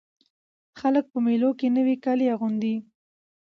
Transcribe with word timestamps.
خلک 0.79 1.05
په 1.11 1.17
مېلو 1.25 1.49
کښي 1.59 1.67
نوي 1.77 1.95
کالي 2.03 2.25
اغوندي. 2.35 2.75